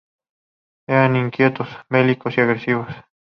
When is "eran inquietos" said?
0.89-1.67